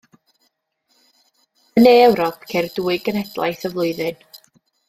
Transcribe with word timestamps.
Yn 1.75 1.85
ne 1.87 1.93
Ewrop 2.07 2.49
ceir 2.53 2.71
dwy 2.79 2.99
genhedlaeth 3.07 3.65
y 3.71 3.75
flwyddyn. 3.75 4.29